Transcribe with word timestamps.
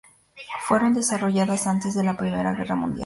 Fueron 0.65 0.95
desarrolladas 0.95 1.67
antes 1.67 1.93
de 1.93 2.03
la 2.03 2.17
Primera 2.17 2.55
Guerra 2.55 2.73
Mundial. 2.73 2.99